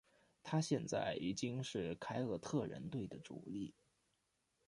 [0.41, 3.75] 他现在已经是凯尔特人队的主力。